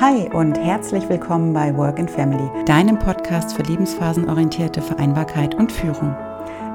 [0.00, 6.16] Hi und herzlich willkommen bei Work and Family, deinem Podcast für lebensphasenorientierte Vereinbarkeit und Führung.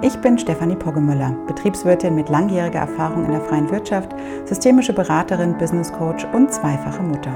[0.04, 4.12] Ich bin Stefanie Poggemüller, Betriebswirtin mit langjähriger Erfahrung in der freien Wirtschaft,
[4.46, 7.32] systemische Beraterin, Business Coach und zweifache Mutter.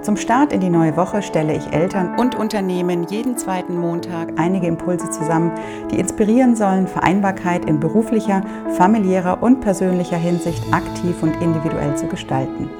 [0.00, 4.68] Zum Start in die neue Woche stelle ich Eltern und Unternehmen jeden zweiten Montag einige
[4.68, 5.50] Impulse zusammen,
[5.90, 8.42] die inspirieren sollen, Vereinbarkeit in beruflicher,
[8.76, 12.70] familiärer und persönlicher Hinsicht aktiv und individuell zu gestalten.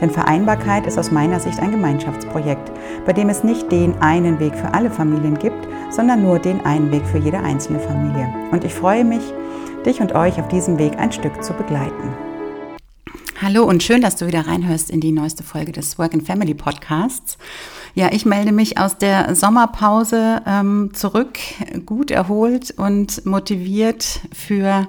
[0.00, 2.70] Denn Vereinbarkeit ist aus meiner Sicht ein Gemeinschaftsprojekt,
[3.04, 6.90] bei dem es nicht den einen Weg für alle Familien gibt, sondern nur den einen
[6.90, 8.32] Weg für jede einzelne Familie.
[8.50, 9.22] Und ich freue mich,
[9.84, 12.14] dich und euch auf diesem Weg ein Stück zu begleiten.
[13.42, 16.54] Hallo und schön, dass du wieder reinhörst in die neueste Folge des Work and Family
[16.54, 17.36] Podcasts.
[17.98, 21.38] Ja, ich melde mich aus der Sommerpause ähm, zurück,
[21.86, 24.86] gut erholt und motiviert für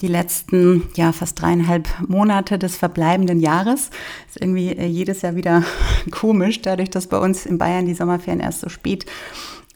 [0.00, 3.90] die letzten, ja, fast dreieinhalb Monate des verbleibenden Jahres.
[4.28, 5.64] Ist irgendwie äh, jedes Jahr wieder
[6.12, 9.04] komisch, dadurch, dass bei uns in Bayern die Sommerferien erst so spät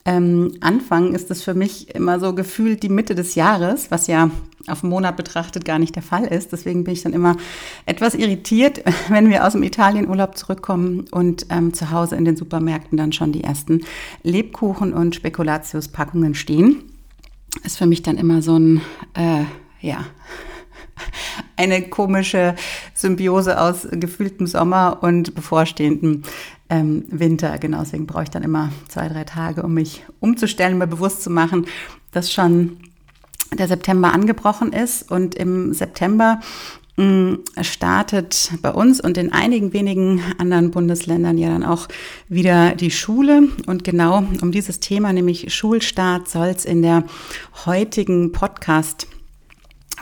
[0.08, 4.30] ähm, anfangen, ist das für mich immer so gefühlt die Mitte des Jahres, was ja
[4.66, 6.50] auf einen Monat betrachtet gar nicht der Fall ist.
[6.50, 7.36] Deswegen bin ich dann immer
[7.84, 12.96] etwas irritiert, wenn wir aus dem Italienurlaub zurückkommen und ähm, zu Hause in den Supermärkten
[12.96, 13.82] dann schon die ersten
[14.22, 16.84] Lebkuchen und Spekulatius-Packungen stehen.
[17.64, 18.80] Ist für mich dann immer so ein,
[19.12, 19.44] äh,
[19.82, 20.06] ja,
[21.56, 22.54] eine komische
[22.94, 26.22] Symbiose aus gefühltem Sommer und bevorstehendem
[26.70, 27.58] ähm, Winter.
[27.58, 31.30] Genau, deswegen brauche ich dann immer zwei, drei Tage, um mich umzustellen, mir bewusst zu
[31.30, 31.66] machen,
[32.12, 32.78] dass schon
[33.56, 35.10] der September angebrochen ist.
[35.10, 36.40] Und im September
[36.96, 41.88] mm, startet bei uns und in einigen wenigen anderen Bundesländern ja dann auch
[42.28, 43.48] wieder die Schule.
[43.66, 47.04] Und genau um dieses Thema, nämlich Schulstart, soll es in der
[47.64, 49.06] heutigen Podcast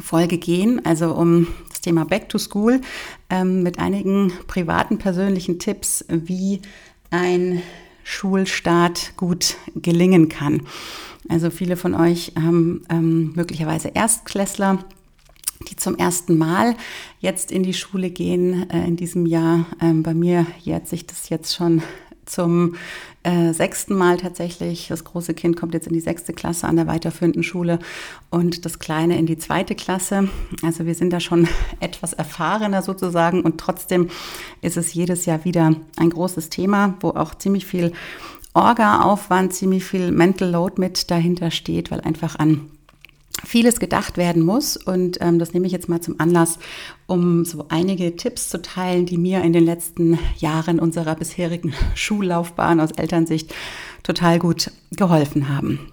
[0.03, 2.81] Folge gehen, also um das Thema Back to School
[3.31, 6.61] ähm, mit einigen privaten persönlichen Tipps, wie
[7.11, 7.63] ein
[8.05, 10.63] Schulstart gut gelingen kann.
[11.29, 14.85] Also viele von euch haben ähm, möglicherweise Erstklässler,
[15.69, 16.77] die zum ersten Mal
[17.19, 19.67] jetzt in die Schule gehen äh, in diesem Jahr.
[19.81, 21.83] Ähm, bei mir jährt sich das jetzt schon
[22.27, 22.77] zum
[23.23, 24.89] äh, sechsten Mal tatsächlich.
[24.89, 27.79] Das große Kind kommt jetzt in die sechste Klasse an der weiterführenden Schule
[28.31, 30.29] und das kleine in die zweite Klasse.
[30.63, 31.49] Also wir sind da schon
[31.81, 34.11] etwas erfahrener sozusagen und trotzdem
[34.63, 37.93] ist es jedes Jahr wieder ein großes Thema, wo auch ziemlich viel
[38.55, 42.71] Orga-Aufwand, ziemlich viel Mental Load mit dahinter steht, weil einfach an
[43.47, 44.77] vieles gedacht werden muss.
[44.77, 46.59] Und ähm, das nehme ich jetzt mal zum Anlass,
[47.07, 52.81] um so einige Tipps zu teilen, die mir in den letzten Jahren unserer bisherigen Schullaufbahn
[52.81, 53.55] aus Elternsicht
[54.03, 55.93] total gut geholfen haben.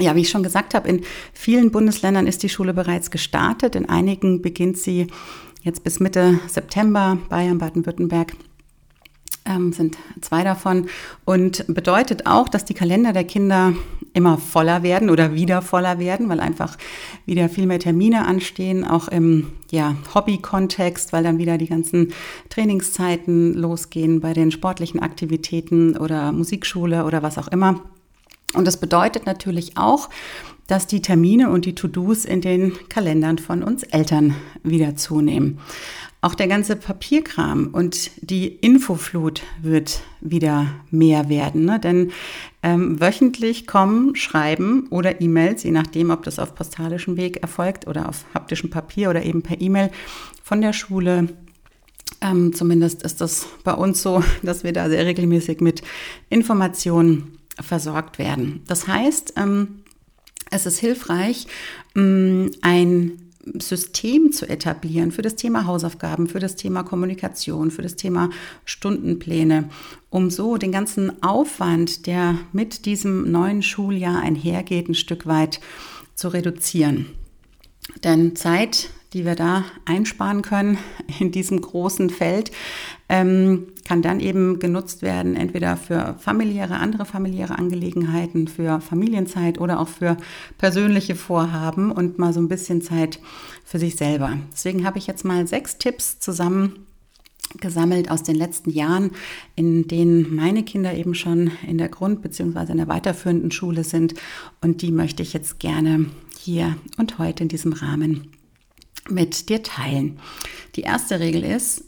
[0.00, 1.02] Ja, wie ich schon gesagt habe, in
[1.32, 3.74] vielen Bundesländern ist die Schule bereits gestartet.
[3.74, 5.08] In einigen beginnt sie
[5.62, 8.32] jetzt bis Mitte September, Bayern, Baden-Württemberg
[9.44, 10.88] ähm, sind zwei davon
[11.24, 13.74] und bedeutet auch, dass die Kalender der Kinder
[14.12, 16.76] immer voller werden oder wieder voller werden, weil einfach
[17.26, 22.12] wieder viel mehr Termine anstehen, auch im ja, Hobby-Kontext, weil dann wieder die ganzen
[22.48, 27.80] Trainingszeiten losgehen bei den sportlichen Aktivitäten oder Musikschule oder was auch immer.
[28.54, 30.08] Und das bedeutet natürlich auch,
[30.70, 35.58] dass die Termine und die To-Dos in den Kalendern von uns Eltern wieder zunehmen.
[36.20, 41.80] Auch der ganze Papierkram und die Infoflut wird wieder mehr werden, ne?
[41.80, 42.12] denn
[42.62, 48.08] ähm, wöchentlich kommen Schreiben oder E-Mails, je nachdem, ob das auf postalischem Weg erfolgt oder
[48.08, 49.90] auf haptischem Papier oder eben per E-Mail
[50.44, 51.30] von der Schule.
[52.20, 55.82] Ähm, zumindest ist das bei uns so, dass wir da sehr regelmäßig mit
[56.28, 58.62] Informationen versorgt werden.
[58.68, 59.79] Das heißt, ähm,
[60.50, 61.46] es ist hilfreich,
[61.96, 67.96] ähm, ein System zu etablieren für das Thema Hausaufgaben, für das Thema Kommunikation, für das
[67.96, 68.30] Thema
[68.64, 69.70] Stundenpläne,
[70.10, 75.60] um so den ganzen Aufwand, der mit diesem neuen Schuljahr einhergeht, ein Stück weit
[76.14, 77.06] zu reduzieren.
[78.04, 80.78] Denn Zeit die wir da einsparen können
[81.18, 82.50] in diesem großen Feld,
[83.08, 89.80] ähm, kann dann eben genutzt werden, entweder für familiäre, andere familiäre Angelegenheiten, für Familienzeit oder
[89.80, 90.16] auch für
[90.58, 93.18] persönliche Vorhaben und mal so ein bisschen Zeit
[93.64, 94.36] für sich selber.
[94.52, 96.86] Deswegen habe ich jetzt mal sechs Tipps zusammen
[97.58, 99.10] gesammelt aus den letzten Jahren,
[99.56, 102.70] in denen meine Kinder eben schon in der Grund- bzw.
[102.70, 104.14] in der weiterführenden Schule sind.
[104.60, 106.06] Und die möchte ich jetzt gerne
[106.38, 108.28] hier und heute in diesem Rahmen
[109.08, 110.18] mit dir teilen.
[110.76, 111.84] Die erste Regel ist,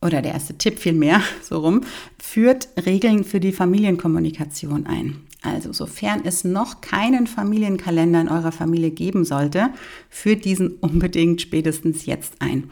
[0.00, 1.82] oder der erste Tipp vielmehr, so rum,
[2.18, 5.16] führt Regeln für die Familienkommunikation ein.
[5.42, 9.70] Also sofern es noch keinen Familienkalender in eurer Familie geben sollte,
[10.10, 12.70] führt diesen unbedingt spätestens jetzt ein.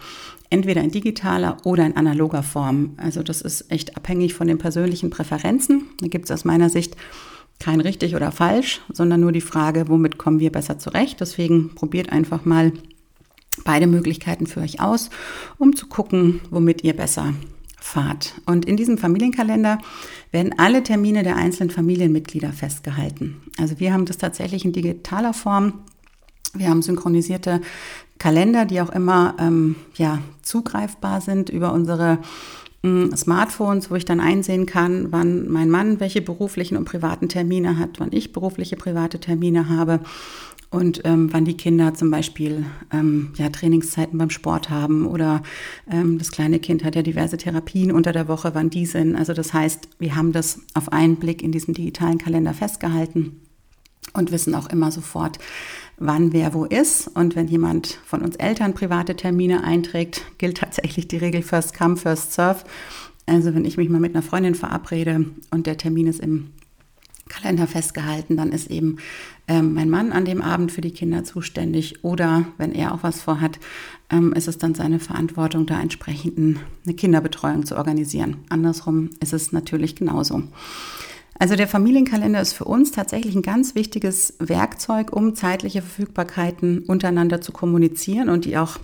[0.49, 2.95] Entweder in digitaler oder in analoger Form.
[2.99, 5.87] Also das ist echt abhängig von den persönlichen Präferenzen.
[6.01, 6.97] Da gibt es aus meiner Sicht
[7.59, 11.21] kein richtig oder falsch, sondern nur die Frage, womit kommen wir besser zurecht.
[11.21, 12.73] Deswegen probiert einfach mal
[13.67, 15.11] beide Möglichkeiten für euch aus,
[15.59, 17.35] um zu gucken, womit ihr besser
[17.79, 18.35] fahrt.
[18.47, 19.79] Und in diesem Familienkalender
[20.31, 23.43] werden alle Termine der einzelnen Familienmitglieder festgehalten.
[23.59, 25.75] Also wir haben das tatsächlich in digitaler Form.
[26.55, 27.61] Wir haben synchronisierte
[28.19, 32.19] Kalender, die auch immer ähm, ja, zugreifbar sind über unsere
[32.83, 37.79] hm, Smartphones, wo ich dann einsehen kann, wann mein Mann welche beruflichen und privaten Termine
[37.79, 40.01] hat, wann ich berufliche private Termine habe
[40.77, 45.43] und ähm, wann die Kinder zum Beispiel ähm, ja, Trainingszeiten beim Sport haben oder
[45.91, 49.17] ähm, das kleine Kind hat ja diverse Therapien unter der Woche, wann die sind.
[49.17, 53.41] Also das heißt, wir haben das auf einen Blick in diesem digitalen Kalender festgehalten
[54.13, 55.39] und wissen auch immer sofort,
[55.97, 57.09] wann wer wo ist.
[57.09, 61.97] Und wenn jemand von uns Eltern private Termine einträgt, gilt tatsächlich die Regel First Come,
[61.97, 62.65] First Serve.
[63.25, 66.51] Also wenn ich mich mal mit einer Freundin verabrede und der Termin ist im
[67.29, 68.99] Kalender festgehalten, dann ist eben
[69.49, 73.21] ähm, mein Mann an dem Abend für die Kinder zuständig oder wenn er auch was
[73.21, 73.59] vorhat,
[74.11, 78.39] ähm, ist es dann seine Verantwortung, da entsprechend eine Kinderbetreuung zu organisieren.
[78.49, 80.43] Andersrum ist es natürlich genauso.
[81.39, 87.41] Also der Familienkalender ist für uns tatsächlich ein ganz wichtiges Werkzeug, um zeitliche Verfügbarkeiten untereinander
[87.41, 88.79] zu kommunizieren und die auch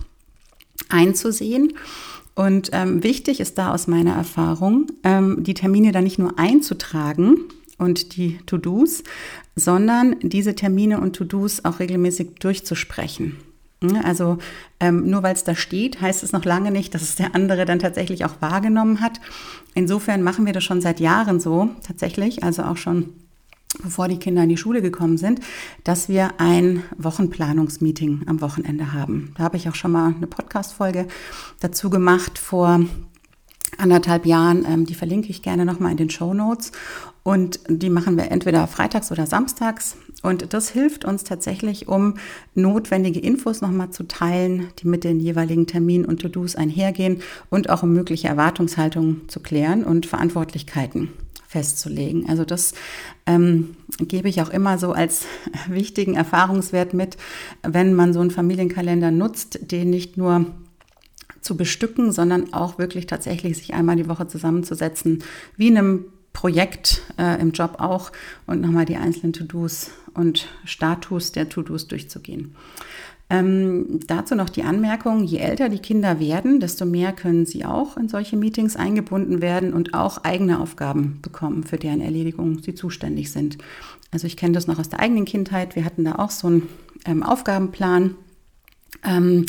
[0.89, 1.73] einzusehen.
[2.35, 7.37] Und ähm, wichtig ist da aus meiner Erfahrung, ähm, die Termine dann nicht nur einzutragen,
[7.83, 9.03] und die To-Dos,
[9.55, 13.37] sondern diese Termine und To-Dos auch regelmäßig durchzusprechen.
[14.03, 14.37] Also
[14.79, 17.65] ähm, nur weil es da steht, heißt es noch lange nicht, dass es der andere
[17.65, 19.19] dann tatsächlich auch wahrgenommen hat.
[19.73, 23.09] Insofern machen wir das schon seit Jahren so, tatsächlich, also auch schon
[23.81, 25.39] bevor die Kinder in die Schule gekommen sind,
[25.83, 29.33] dass wir ein Wochenplanungsmeeting am Wochenende haben.
[29.35, 31.07] Da habe ich auch schon mal eine Podcast-Folge
[31.59, 32.81] dazu gemacht vor
[33.77, 34.65] anderthalb Jahren.
[34.65, 36.71] Ähm, die verlinke ich gerne nochmal in den Show Notes.
[37.23, 39.95] Und die machen wir entweder freitags oder samstags.
[40.23, 42.15] Und das hilft uns tatsächlich, um
[42.53, 47.83] notwendige Infos nochmal zu teilen, die mit den jeweiligen Terminen und To-Dos einhergehen und auch
[47.83, 51.09] um mögliche Erwartungshaltungen zu klären und Verantwortlichkeiten
[51.47, 52.27] festzulegen.
[52.27, 52.73] Also das
[53.25, 55.25] ähm, gebe ich auch immer so als
[55.67, 57.15] wichtigen Erfahrungswert mit,
[57.61, 60.47] wenn man so einen Familienkalender nutzt, den nicht nur
[61.41, 65.23] zu bestücken, sondern auch wirklich tatsächlich sich einmal die Woche zusammenzusetzen,
[65.57, 68.11] wie in einem Projekt äh, im Job auch
[68.47, 72.55] und nochmal die einzelnen To-Dos und Status der To-Dos durchzugehen.
[73.29, 77.97] Ähm, dazu noch die Anmerkung, je älter die Kinder werden, desto mehr können sie auch
[77.97, 83.31] in solche Meetings eingebunden werden und auch eigene Aufgaben bekommen, für deren Erledigung sie zuständig
[83.31, 83.57] sind.
[84.11, 85.75] Also ich kenne das noch aus der eigenen Kindheit.
[85.75, 86.69] Wir hatten da auch so einen
[87.05, 88.15] ähm, Aufgabenplan.
[89.03, 89.45] Ähm,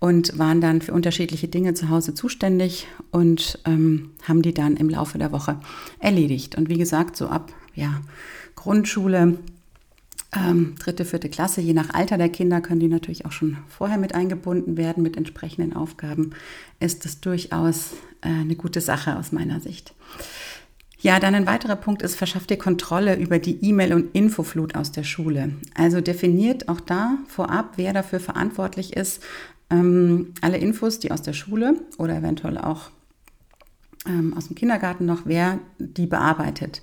[0.00, 4.88] und waren dann für unterschiedliche Dinge zu Hause zuständig und ähm, haben die dann im
[4.88, 5.58] Laufe der Woche
[5.98, 6.56] erledigt.
[6.56, 8.00] Und wie gesagt, so ab ja,
[8.54, 9.38] Grundschule,
[10.34, 13.98] ähm, dritte, vierte Klasse, je nach Alter der Kinder können die natürlich auch schon vorher
[13.98, 16.32] mit eingebunden werden mit entsprechenden Aufgaben,
[16.80, 19.94] ist das durchaus äh, eine gute Sache aus meiner Sicht.
[21.00, 24.90] Ja, dann ein weiterer Punkt ist, verschafft ihr Kontrolle über die E-Mail- und Infoflut aus
[24.90, 25.54] der Schule.
[25.74, 29.22] Also definiert auch da vorab, wer dafür verantwortlich ist,
[29.70, 32.90] ähm, alle Infos, die aus der Schule oder eventuell auch
[34.06, 36.82] ähm, aus dem Kindergarten noch, wer die bearbeitet.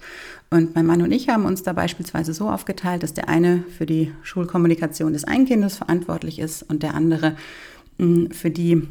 [0.50, 3.86] Und mein Mann und ich haben uns da beispielsweise so aufgeteilt, dass der eine für
[3.86, 7.36] die Schulkommunikation des einen Kindes verantwortlich ist und der andere
[7.98, 8.88] mh, mm, für die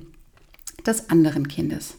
[0.87, 1.97] des anderen Kindes.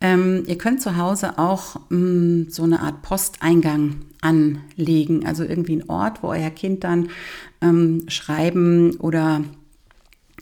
[0.00, 5.76] Ähm, ihr könnt zu Hause auch mh, mm, so eine Art Posteingang anlegen, also irgendwie
[5.76, 7.08] ein Ort, wo euer Kind dann
[7.60, 9.42] ähm, schreiben oder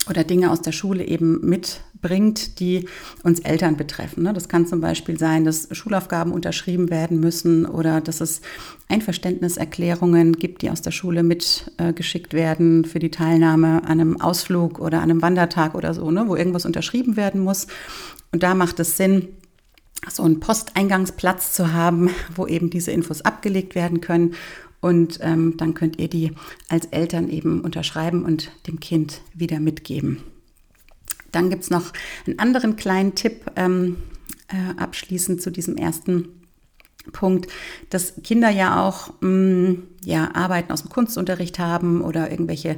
[0.09, 2.87] oder Dinge aus der Schule eben mitbringt, die
[3.23, 4.23] uns Eltern betreffen.
[4.23, 4.33] Ne?
[4.33, 8.41] Das kann zum Beispiel sein, dass Schulaufgaben unterschrieben werden müssen oder dass es
[8.89, 14.97] Einverständniserklärungen gibt, die aus der Schule mitgeschickt werden für die Teilnahme an einem Ausflug oder
[14.97, 16.25] an einem Wandertag oder so, ne?
[16.27, 17.67] wo irgendwas unterschrieben werden muss.
[18.31, 19.29] Und da macht es Sinn,
[20.09, 24.35] so einen Posteingangsplatz zu haben, wo eben diese Infos abgelegt werden können
[24.83, 26.33] und ähm, dann könnt ihr die
[26.67, 30.21] als Eltern eben unterschreiben und dem Kind wieder mitgeben.
[31.31, 31.93] Dann gibt es noch
[32.27, 33.95] einen anderen kleinen Tipp ähm,
[34.49, 36.27] äh, abschließend zu diesem ersten
[37.13, 37.49] Punkt,
[37.89, 42.77] dass Kinder ja auch mh, mm, ja, Arbeiten aus dem Kunstunterricht haben oder irgendwelche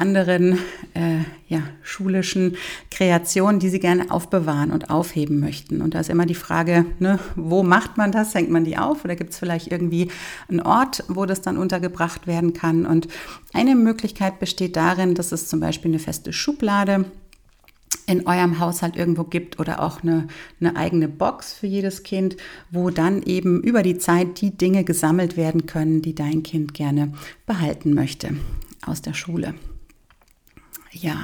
[0.00, 0.58] anderen
[0.94, 2.56] äh, ja, schulischen
[2.90, 5.82] Kreationen, die sie gerne aufbewahren und aufheben möchten.
[5.82, 8.34] Und da ist immer die Frage, ne, wo macht man das?
[8.34, 10.10] Hängt man die auf oder gibt es vielleicht irgendwie
[10.48, 12.86] einen Ort, wo das dann untergebracht werden kann?
[12.86, 13.08] Und
[13.52, 17.04] eine Möglichkeit besteht darin, dass es zum Beispiel eine feste Schublade
[18.10, 20.26] in eurem Haushalt irgendwo gibt oder auch eine,
[20.60, 22.36] eine eigene Box für jedes Kind,
[22.70, 27.12] wo dann eben über die Zeit die Dinge gesammelt werden können, die dein Kind gerne
[27.46, 28.34] behalten möchte
[28.84, 29.54] aus der Schule.
[30.90, 31.18] Ja,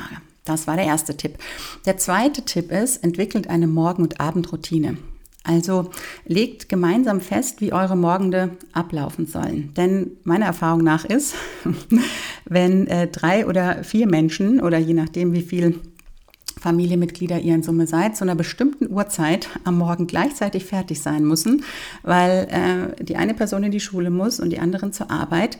[0.45, 1.39] das war der erste Tipp.
[1.87, 4.97] Der zweite Tipp ist, entwickelt eine Morgen- und Abendroutine.
[5.43, 5.91] Also
[6.25, 9.73] legt gemeinsam fest, wie eure Morgende ablaufen sollen.
[9.75, 11.35] Denn meiner Erfahrung nach ist,
[12.45, 15.81] wenn äh, drei oder vier Menschen oder je nachdem, wie viel
[16.59, 21.65] Familienmitglieder ihr in Summe seid, zu einer bestimmten Uhrzeit am Morgen gleichzeitig fertig sein müssen,
[22.03, 22.49] weil
[22.99, 25.59] äh, die eine Person in die Schule muss und die anderen zur Arbeit,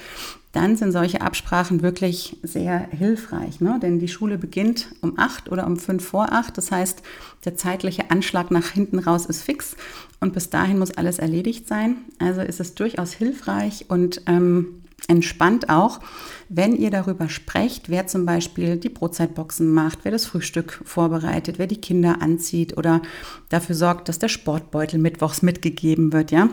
[0.53, 3.61] dann sind solche Absprachen wirklich sehr hilfreich.
[3.61, 3.79] Ne?
[3.83, 6.57] Denn die Schule beginnt um acht oder um fünf vor acht.
[6.57, 7.03] Das heißt,
[7.45, 9.77] der zeitliche Anschlag nach hinten raus ist fix
[10.21, 11.97] und bis dahin muss alles erledigt sein.
[12.19, 16.01] Also ist es durchaus hilfreich und ähm, entspannt auch,
[16.49, 21.67] wenn ihr darüber sprecht, wer zum Beispiel die Brotzeitboxen macht, wer das Frühstück vorbereitet, wer
[21.67, 23.03] die Kinder anzieht oder
[23.49, 26.49] dafür sorgt, dass der Sportbeutel mittwochs mitgegeben wird, ja.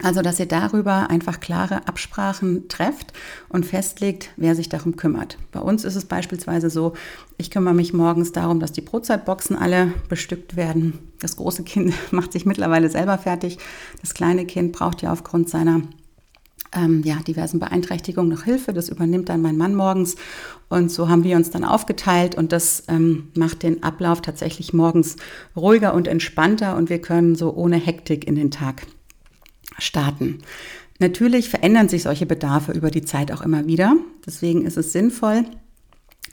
[0.00, 3.12] Also, dass ihr darüber einfach klare Absprachen trefft
[3.48, 5.38] und festlegt, wer sich darum kümmert.
[5.50, 6.92] Bei uns ist es beispielsweise so,
[7.36, 11.00] ich kümmere mich morgens darum, dass die Brotzeitboxen alle bestückt werden.
[11.20, 13.58] Das große Kind macht sich mittlerweile selber fertig.
[14.00, 15.82] Das kleine Kind braucht ja aufgrund seiner
[16.72, 18.72] ähm, ja, diversen Beeinträchtigungen noch Hilfe.
[18.72, 20.16] Das übernimmt dann mein Mann morgens.
[20.68, 25.16] Und so haben wir uns dann aufgeteilt und das ähm, macht den Ablauf tatsächlich morgens
[25.56, 28.82] ruhiger und entspannter und wir können so ohne Hektik in den Tag
[29.78, 30.40] starten.
[30.98, 33.96] Natürlich verändern sich solche Bedarfe über die Zeit auch immer wieder.
[34.26, 35.44] Deswegen ist es sinnvoll,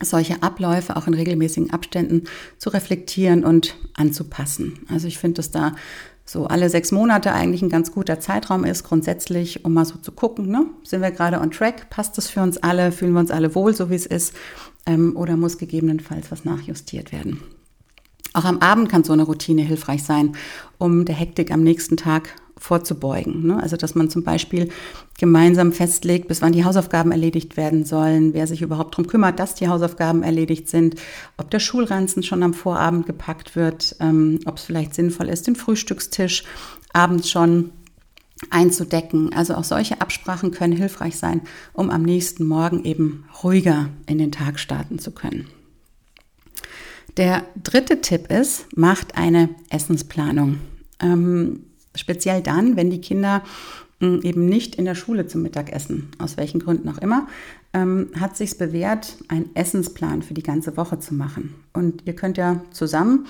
[0.01, 2.23] solche Abläufe auch in regelmäßigen Abständen
[2.57, 4.79] zu reflektieren und anzupassen.
[4.89, 5.75] Also ich finde, dass da
[6.25, 10.11] so alle sechs Monate eigentlich ein ganz guter Zeitraum ist, grundsätzlich, um mal so zu
[10.11, 10.65] gucken, ne?
[10.83, 13.75] sind wir gerade on track, passt das für uns alle, fühlen wir uns alle wohl,
[13.75, 14.33] so wie es ist,
[14.87, 17.41] ähm, oder muss gegebenenfalls was nachjustiert werden.
[18.33, 20.35] Auch am Abend kann so eine Routine hilfreich sein,
[20.77, 23.47] um der Hektik am nächsten Tag vorzubeugen.
[23.47, 23.61] Ne?
[23.61, 24.69] Also dass man zum Beispiel
[25.17, 29.55] gemeinsam festlegt, bis wann die Hausaufgaben erledigt werden sollen, wer sich überhaupt darum kümmert, dass
[29.55, 30.95] die Hausaufgaben erledigt sind,
[31.37, 35.55] ob der Schulranzen schon am Vorabend gepackt wird, ähm, ob es vielleicht sinnvoll ist, den
[35.55, 36.43] Frühstückstisch
[36.93, 37.71] abends schon
[38.49, 39.33] einzudecken.
[39.33, 41.41] Also auch solche Absprachen können hilfreich sein,
[41.73, 45.47] um am nächsten Morgen eben ruhiger in den Tag starten zu können.
[47.17, 50.59] Der dritte Tipp ist, macht eine Essensplanung.
[50.99, 51.63] Ähm,
[51.95, 53.43] Speziell dann, wenn die Kinder
[53.99, 57.27] hm, eben nicht in der Schule zum Mittag essen, aus welchen Gründen auch immer,
[57.73, 61.55] ähm, hat sich bewährt, einen Essensplan für die ganze Woche zu machen.
[61.73, 63.25] Und ihr könnt ja zusammen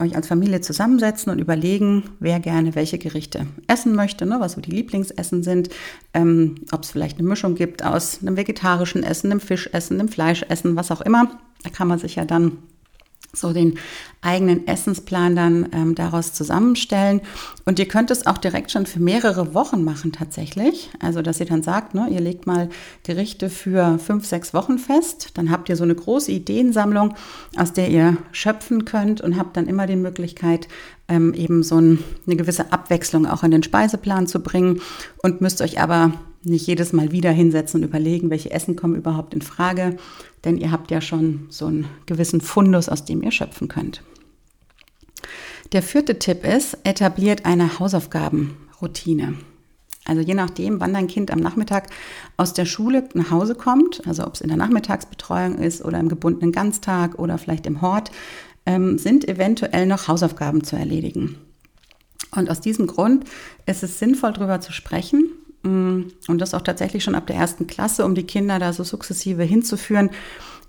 [0.00, 4.60] euch als Familie zusammensetzen und überlegen, wer gerne welche Gerichte essen möchte, ne, was so
[4.60, 5.68] die Lieblingsessen sind,
[6.12, 10.74] ähm, ob es vielleicht eine Mischung gibt aus einem vegetarischen Essen, einem Fischessen, einem Fleischessen,
[10.74, 11.38] was auch immer.
[11.62, 12.58] Da kann man sich ja dann
[13.34, 13.78] so den
[14.20, 17.20] eigenen Essensplan dann ähm, daraus zusammenstellen.
[17.64, 20.90] Und ihr könnt es auch direkt schon für mehrere Wochen machen tatsächlich.
[21.00, 22.68] Also dass ihr dann sagt, ne, ihr legt mal
[23.02, 25.30] Gerichte für fünf, sechs Wochen fest.
[25.34, 27.14] Dann habt ihr so eine große Ideensammlung,
[27.56, 30.68] aus der ihr schöpfen könnt und habt dann immer die Möglichkeit,
[31.08, 34.80] ähm, eben so ein, eine gewisse Abwechslung auch in den Speiseplan zu bringen
[35.22, 36.12] und müsst euch aber
[36.44, 39.96] nicht jedes Mal wieder hinsetzen und überlegen, welche Essen kommen überhaupt in Frage,
[40.44, 44.02] denn ihr habt ja schon so einen gewissen Fundus, aus dem ihr schöpfen könnt.
[45.72, 49.34] Der vierte Tipp ist, etabliert eine Hausaufgabenroutine.
[50.04, 51.88] Also je nachdem, wann dein Kind am Nachmittag
[52.36, 56.10] aus der Schule nach Hause kommt, also ob es in der Nachmittagsbetreuung ist oder im
[56.10, 58.10] gebundenen Ganztag oder vielleicht im Hort,
[58.66, 61.36] ähm, sind eventuell noch Hausaufgaben zu erledigen.
[62.36, 63.24] Und aus diesem Grund
[63.64, 65.30] ist es sinnvoll, darüber zu sprechen
[65.64, 69.42] und das auch tatsächlich schon ab der ersten Klasse, um die Kinder da so sukzessive
[69.42, 70.10] hinzuführen,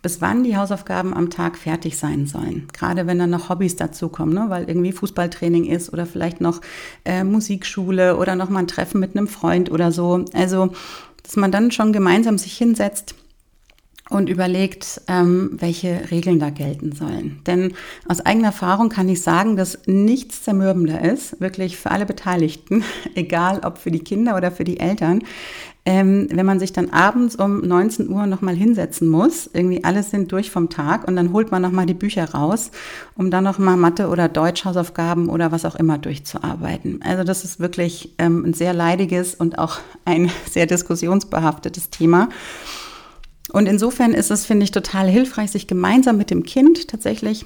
[0.02, 2.68] bis wann die Hausaufgaben am Tag fertig sein sollen.
[2.74, 4.46] Gerade wenn dann noch Hobbys dazukommen, ne?
[4.50, 6.62] weil irgendwie Fußballtraining ist oder vielleicht noch
[7.06, 10.24] äh, Musikschule oder noch mal ein Treffen mit einem Freund oder so.
[10.34, 10.72] Also,
[11.24, 13.16] dass man dann schon gemeinsam sich hinsetzt
[14.10, 17.42] und überlegt, ähm, welche Regeln da gelten sollen.
[17.48, 17.74] Denn
[18.08, 22.84] aus eigener Erfahrung kann ich sagen, dass nichts zermürbender ist, wirklich für alle Beteiligten,
[23.16, 25.24] egal ob für die Kinder oder für die Eltern,
[25.88, 30.32] ähm, wenn man sich dann abends um 19 Uhr nochmal hinsetzen muss, irgendwie alles sind
[30.32, 32.72] durch vom Tag und dann holt man nochmal die Bücher raus,
[33.16, 37.02] um dann nochmal Mathe oder Deutsch, Hausaufgaben oder was auch immer durchzuarbeiten.
[37.04, 42.30] Also das ist wirklich ähm, ein sehr leidiges und auch ein sehr diskussionsbehaftetes Thema.
[43.56, 47.46] Und insofern ist es, finde ich, total hilfreich, sich gemeinsam mit dem Kind tatsächlich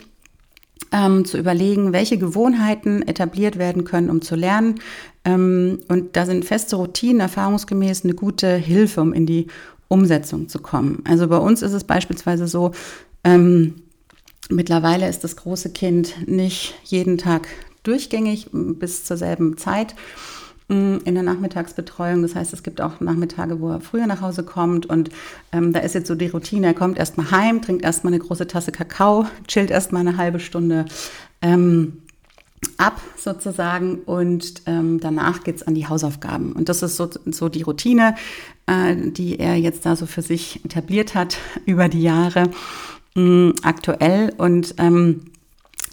[0.92, 4.80] ähm, zu überlegen, welche Gewohnheiten etabliert werden können, um zu lernen.
[5.24, 9.46] Ähm, und da sind feste Routinen erfahrungsgemäß eine gute Hilfe, um in die
[9.88, 11.04] Umsetzung zu kommen.
[11.08, 12.72] Also bei uns ist es beispielsweise so,
[13.24, 13.75] ähm,
[14.50, 17.48] mittlerweile ist das große Kind nicht jeden Tag
[17.84, 19.94] durchgängig bis zur selben Zeit
[20.70, 22.22] in der Nachmittagsbetreuung.
[22.22, 24.86] Das heißt, es gibt auch Nachmittage, wo er früher nach Hause kommt.
[24.86, 25.10] Und
[25.52, 28.46] ähm, da ist jetzt so die Routine, er kommt erstmal heim, trinkt erstmal eine große
[28.48, 30.86] Tasse Kakao, chillt erstmal eine halbe Stunde.
[31.42, 32.04] Ähm,
[32.78, 36.52] ab sozusagen und ähm, danach geht's an die Hausaufgaben.
[36.52, 38.16] Und das ist so, so die Routine,
[38.68, 42.50] äh, die er jetzt da so für sich etabliert hat über die Jahre
[43.16, 44.34] mh, mm, aktuell.
[44.38, 45.28] Und ähm,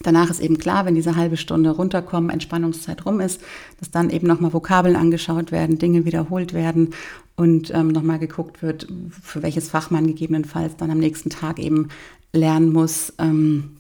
[0.03, 3.41] danach ist eben klar, wenn diese halbe Stunde runterkommen, Entspannungszeit rum ist,
[3.79, 6.91] dass dann eben nochmal Vokabeln angeschaut werden, Dinge wiederholt werden
[7.37, 8.87] und ähm, nochmal geguckt wird,
[9.23, 11.89] für welches Fach man gegebenenfalls dann am nächsten Tag eben
[12.33, 13.77] lernen muss, ähm,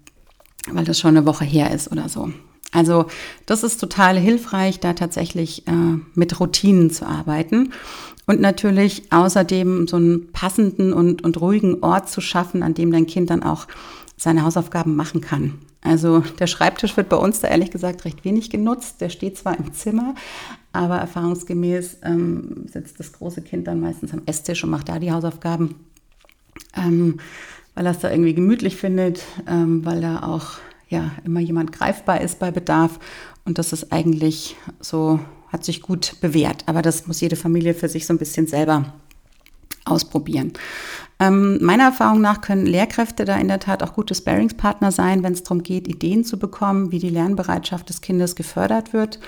[0.71, 2.31] weil das schon eine Woche her ist oder so.
[2.73, 3.07] Also
[3.47, 7.73] das ist total hilfreich, da tatsächlich äh, mit Routinen zu arbeiten
[8.27, 13.07] und natürlich außerdem so einen passenden und, und ruhigen Ort zu schaffen, an dem dein
[13.07, 13.67] Kind dann auch
[14.17, 15.59] seine Hausaufgaben machen kann.
[15.83, 19.01] Also der Schreibtisch wird bei uns da ehrlich gesagt recht wenig genutzt.
[19.01, 20.15] Der steht zwar im Zimmer,
[20.73, 25.13] aber erfahrungsgemäß ähm, sitzt das große Kind dann meistens am Esstisch und macht da die
[25.13, 25.77] Hausaufgaben,
[26.77, 27.21] ähm,
[27.75, 30.55] weil er es da irgendwie gemütlich findet, ähm, weil er auch
[30.89, 32.99] ja immer jemand greifbar ist bei Bedarf.
[33.45, 36.65] Und das ist eigentlich so, hat sich gut bewährt.
[36.67, 38.93] Aber das muss jede Familie für sich so ein bisschen selber
[39.85, 40.53] ausprobieren.
[41.19, 45.33] Ähm, meiner Erfahrung nach können Lehrkräfte da in der Tat auch gute Sparingspartner sein, wenn
[45.33, 49.19] es darum geht, Ideen zu bekommen, wie die Lernbereitschaft des Kindes gefördert wird.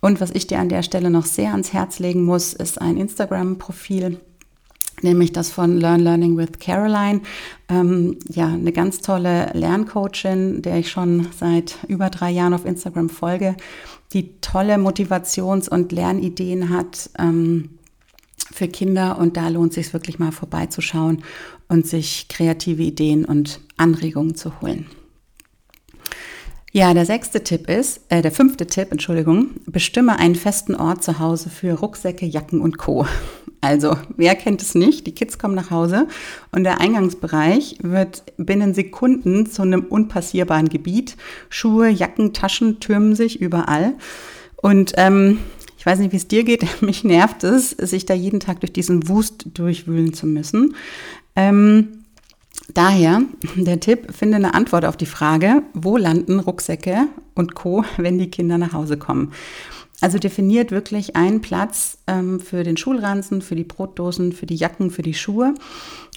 [0.00, 2.96] Und was ich dir an der Stelle noch sehr ans Herz legen muss, ist ein
[2.96, 4.18] Instagram-Profil,
[5.02, 7.20] nämlich das von Learn Learning with Caroline.
[7.68, 13.08] Ähm, ja, eine ganz tolle Lerncoachin, der ich schon seit über drei Jahren auf Instagram
[13.08, 13.56] folge,
[14.12, 17.78] die tolle Motivations- und Lernideen hat ähm,
[18.52, 21.22] für Kinder und da lohnt es sich wirklich mal vorbeizuschauen
[21.68, 24.86] und sich kreative Ideen und Anregungen zu holen.
[26.72, 31.18] Ja, der sechste Tipp ist, äh, der fünfte Tipp, Entschuldigung, bestimme einen festen Ort zu
[31.18, 33.06] Hause für Rucksäcke, Jacken und Co.
[33.62, 35.06] Also, wer kennt es nicht?
[35.06, 36.08] Die Kids kommen nach Hause
[36.50, 41.18] und der Eingangsbereich wird binnen Sekunden zu einem unpassierbaren Gebiet.
[41.50, 43.98] Schuhe, Jacken, Taschen türmen sich überall.
[44.56, 45.40] Und ähm,
[45.80, 46.66] ich weiß nicht, wie es dir geht.
[46.82, 50.76] Mich nervt es, sich da jeden Tag durch diesen Wust durchwühlen zu müssen.
[51.34, 51.88] Ähm,
[52.74, 53.22] Daher
[53.56, 58.30] der Tipp, finde eine Antwort auf die Frage, wo landen Rucksäcke und Co., wenn die
[58.30, 59.32] Kinder nach Hause kommen.
[60.00, 64.90] Also definiert wirklich einen Platz ähm, für den Schulranzen, für die Brotdosen, für die Jacken,
[64.90, 65.54] für die Schuhe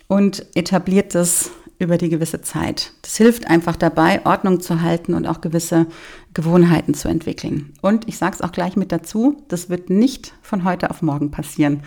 [0.07, 2.93] und etabliert das über die gewisse Zeit.
[3.01, 5.87] Das hilft einfach dabei, Ordnung zu halten und auch gewisse
[6.33, 7.73] Gewohnheiten zu entwickeln.
[7.81, 11.31] Und ich sage es auch gleich mit dazu, das wird nicht von heute auf morgen
[11.31, 11.83] passieren.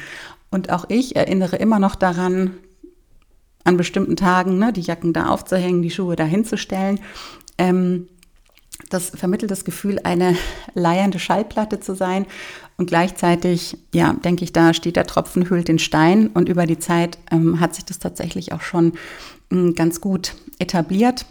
[0.51, 2.53] Und auch ich erinnere immer noch daran,
[3.65, 7.01] an bestimmten Tagen, ne, die Jacken da aufzuhängen, die Schuhe da hinzustellen.
[7.59, 8.09] Ähm,
[8.91, 10.37] das vermittelt das Gefühl, eine
[10.75, 12.27] leiernde Schallplatte zu sein.
[12.77, 16.29] Und gleichzeitig, ja, denke ich, da steht der Tropfen, hüllt den Stein.
[16.29, 18.93] Und über die Zeit ähm, hat sich das tatsächlich auch schon
[19.75, 21.27] ganz gut etabliert.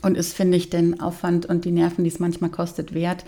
[0.00, 3.24] Und ist, finde ich, den Aufwand und die Nerven, die es manchmal kostet, wert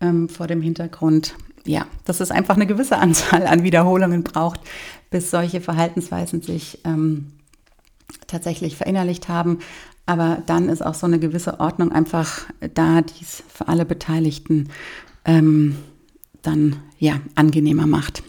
[0.00, 4.60] ähm, vor dem Hintergrund, ja, dass es einfach eine gewisse Anzahl an Wiederholungen braucht,
[5.10, 7.32] bis solche Verhaltensweisen sich ähm,
[8.26, 9.60] tatsächlich verinnerlicht haben.
[10.06, 14.70] Aber dann ist auch so eine gewisse Ordnung einfach da, die es für alle Beteiligten
[15.24, 15.76] ähm,
[16.42, 18.22] dann ja angenehmer macht.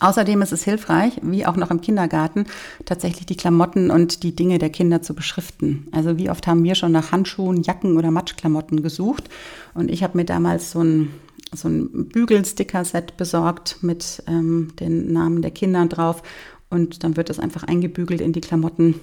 [0.00, 2.46] Außerdem ist es hilfreich, wie auch noch im Kindergarten,
[2.84, 5.88] tatsächlich die Klamotten und die Dinge der Kinder zu beschriften.
[5.90, 9.28] Also wie oft haben wir schon nach Handschuhen, Jacken oder Matschklamotten gesucht.
[9.74, 11.10] Und ich habe mir damals so ein,
[11.52, 16.22] so ein Bügelsticker-Set besorgt mit ähm, den Namen der Kinder drauf
[16.70, 19.00] und dann wird das einfach eingebügelt in die Klamotten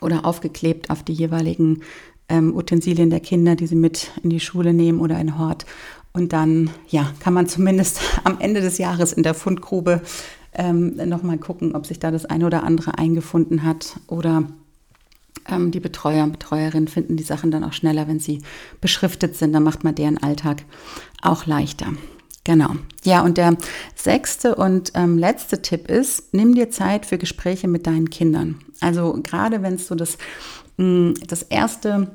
[0.00, 1.82] oder aufgeklebt auf die jeweiligen
[2.28, 5.64] ähm, Utensilien der Kinder, die sie mit in die Schule nehmen oder in Hort.
[6.12, 10.02] Und dann, ja, kann man zumindest am Ende des Jahres in der Fundgrube
[10.54, 14.44] ähm, nochmal gucken, ob sich da das eine oder andere eingefunden hat oder
[15.48, 18.42] ähm, die Betreuer und Betreuerinnen finden die Sachen dann auch schneller, wenn sie
[18.80, 19.52] beschriftet sind.
[19.52, 20.64] Dann macht man deren Alltag
[21.22, 21.86] auch leichter.
[22.44, 22.70] Genau.
[23.04, 23.56] Ja, und der
[23.94, 28.58] sechste und ähm, letzte Tipp ist, nimm dir Zeit für Gespräche mit deinen Kindern.
[28.80, 30.18] Also gerade wenn es so das,
[30.76, 32.10] mh, mm, das erste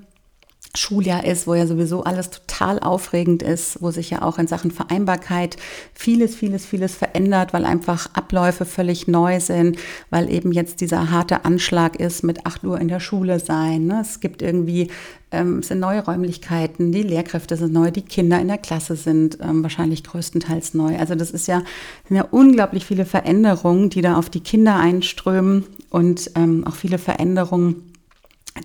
[0.78, 4.72] Schuljahr ist, wo ja sowieso alles total aufregend ist, wo sich ja auch in Sachen
[4.72, 5.58] Vereinbarkeit
[5.94, 9.78] vieles, vieles, vieles verändert, weil einfach Abläufe völlig neu sind,
[10.10, 13.88] weil eben jetzt dieser harte Anschlag ist mit 8 Uhr in der Schule sein.
[13.88, 14.02] Ne?
[14.02, 14.90] Es gibt irgendwie,
[15.32, 19.40] ähm, es sind neue Räumlichkeiten, die Lehrkräfte sind neu, die Kinder in der Klasse sind
[19.42, 20.98] ähm, wahrscheinlich größtenteils neu.
[20.98, 21.64] Also das ist ja,
[22.08, 26.98] sind ja unglaublich viele Veränderungen, die da auf die Kinder einströmen und ähm, auch viele
[26.98, 27.94] Veränderungen,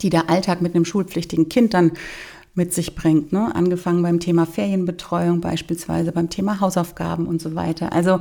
[0.02, 1.92] die der Alltag mit einem schulpflichtigen Kind dann
[2.54, 3.32] mit sich bringt.
[3.32, 3.54] Ne?
[3.54, 7.92] Angefangen beim Thema Ferienbetreuung beispielsweise, beim Thema Hausaufgaben und so weiter.
[7.92, 8.18] Also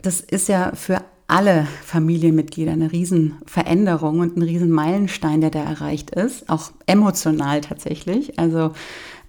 [0.00, 6.48] das ist ja für alle Familienmitglieder eine Riesenveränderung und ein Riesenmeilenstein, der da erreicht ist,
[6.50, 8.38] auch emotional tatsächlich.
[8.38, 8.72] Also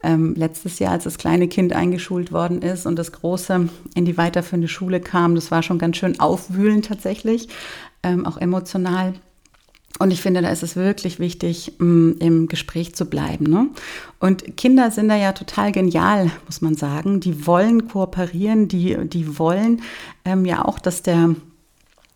[0.03, 4.17] ähm, letztes Jahr, als das kleine Kind eingeschult worden ist und das große in die
[4.17, 7.47] weiterführende Schule kam, das war schon ganz schön aufwühlend tatsächlich,
[8.03, 9.13] ähm, auch emotional.
[9.97, 13.45] Und ich finde, da ist es wirklich wichtig, mm, im Gespräch zu bleiben.
[13.45, 13.69] Ne?
[14.19, 17.21] Und Kinder sind da ja total genial, muss man sagen.
[17.21, 19.81] Die wollen kooperieren, die, die wollen
[20.25, 21.35] ähm, ja auch, dass, der,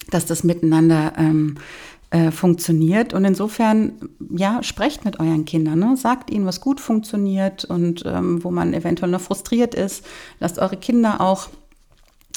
[0.10, 1.56] dass das miteinander ähm,
[2.12, 3.14] äh, funktioniert.
[3.14, 3.94] Und insofern,
[4.30, 5.80] ja, sprecht mit euren Kindern.
[5.80, 5.96] Ne?
[5.96, 10.06] Sagt ihnen, was gut funktioniert und ähm, wo man eventuell noch frustriert ist.
[10.40, 11.48] Lasst eure Kinder auch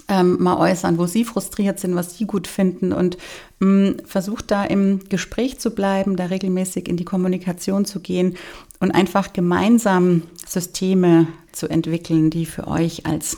[0.09, 3.17] ähm, mal äußern, wo sie frustriert sind, was sie gut finden und
[3.61, 8.37] mh, versucht da im Gespräch zu bleiben, da regelmäßig in die Kommunikation zu gehen
[8.81, 13.37] und einfach gemeinsam Systeme zu entwickeln, die für euch als,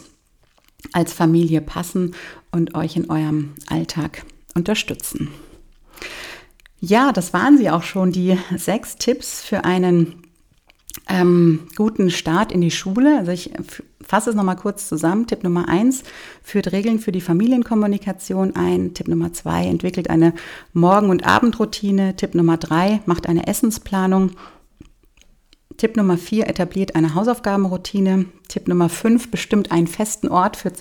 [0.93, 2.15] als Familie passen
[2.51, 5.31] und euch in eurem Alltag unterstützen.
[6.81, 10.23] Ja, das waren sie auch schon, die sechs Tipps für einen
[11.09, 13.19] ähm, guten Start in die Schule.
[13.19, 13.53] Also ich
[14.07, 15.27] fasse es nochmal kurz zusammen.
[15.27, 16.03] Tipp Nummer eins,
[16.43, 18.95] führt Regeln für die Familienkommunikation ein.
[18.95, 20.35] Tipp Nummer zwei, entwickelt eine
[20.73, 22.17] Morgen- und Abendroutine.
[22.17, 24.33] Tipp Nummer drei, macht eine Essensplanung.
[25.77, 28.27] Tipp Nummer vier, etabliert eine Hausaufgabenroutine.
[28.49, 30.73] Tipp Nummer fünf, bestimmt einen festen Ort für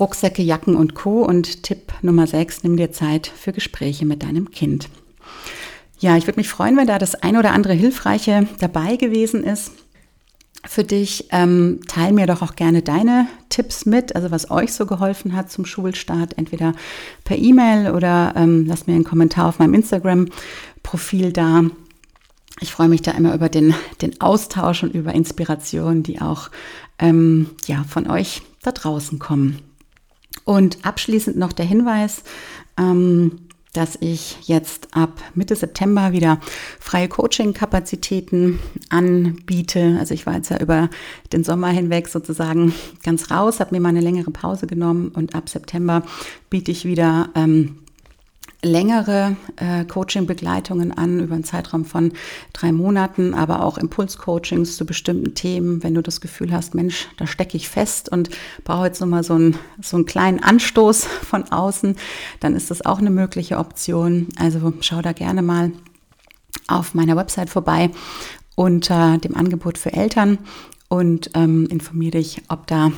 [0.00, 1.22] Rucksäcke, Jacken und Co.
[1.22, 4.88] Und Tipp Nummer sechs, nimm dir Zeit für Gespräche mit deinem Kind.
[6.00, 9.83] Ja, ich würde mich freuen, wenn da das ein oder andere Hilfreiche dabei gewesen ist
[10.66, 11.28] für dich.
[11.30, 15.50] Ähm, teil mir doch auch gerne deine Tipps mit, also was euch so geholfen hat
[15.50, 16.72] zum Schulstart, entweder
[17.24, 21.64] per E-Mail oder ähm, lass mir einen Kommentar auf meinem Instagram-Profil da.
[22.60, 26.50] Ich freue mich da immer über den, den Austausch und über Inspirationen, die auch
[26.98, 29.58] ähm, ja, von euch da draußen kommen.
[30.44, 32.22] Und abschließend noch der Hinweis,
[32.78, 33.40] ähm,
[33.74, 36.40] dass ich jetzt ab Mitte September wieder
[36.80, 38.58] freie Coaching-Kapazitäten
[38.88, 39.96] anbiete.
[39.98, 40.88] Also ich war jetzt ja über
[41.32, 45.48] den Sommer hinweg sozusagen ganz raus, habe mir mal eine längere Pause genommen und ab
[45.48, 46.02] September
[46.48, 47.78] biete ich wieder ähm,
[48.64, 52.12] längere äh, Coaching-Begleitungen an über einen Zeitraum von
[52.52, 57.26] drei Monaten, aber auch Impulscoachings zu bestimmten Themen, wenn du das Gefühl hast, Mensch, da
[57.26, 58.30] stecke ich fest und
[58.64, 61.96] brauche jetzt nochmal so, ein, so einen kleinen Anstoß von außen,
[62.40, 64.28] dann ist das auch eine mögliche Option.
[64.38, 65.72] Also schau da gerne mal
[66.66, 67.90] auf meiner Website vorbei
[68.56, 70.38] unter dem Angebot für Eltern
[70.88, 72.92] und ähm, informiere dich, ob da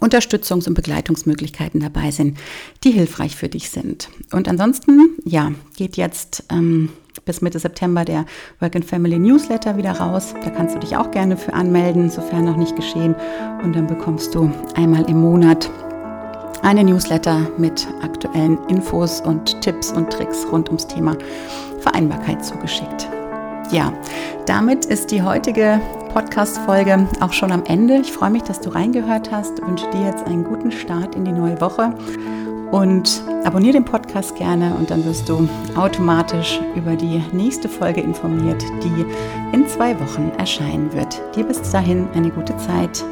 [0.00, 2.38] Unterstützungs- und Begleitungsmöglichkeiten dabei sind,
[2.82, 4.08] die hilfreich für dich sind.
[4.32, 6.90] Und ansonsten, ja, geht jetzt ähm,
[7.24, 8.26] bis Mitte September der
[8.60, 10.34] Work and Family Newsletter wieder raus.
[10.42, 13.14] Da kannst du dich auch gerne für anmelden, sofern noch nicht geschehen.
[13.62, 15.70] Und dann bekommst du einmal im Monat
[16.62, 21.16] eine Newsletter mit aktuellen Infos und Tipps und Tricks rund ums Thema
[21.80, 23.08] Vereinbarkeit zugeschickt.
[23.70, 23.92] Ja,
[24.46, 25.80] damit ist die heutige
[26.14, 27.96] Podcast-Folge auch schon am Ende.
[27.96, 29.60] Ich freue mich, dass du reingehört hast.
[29.60, 31.92] Wünsche dir jetzt einen guten Start in die neue Woche
[32.70, 38.62] und abonniere den Podcast gerne und dann wirst du automatisch über die nächste Folge informiert,
[38.84, 39.04] die
[39.52, 41.20] in zwei Wochen erscheinen wird.
[41.34, 43.04] Dir bis dahin eine gute Zeit.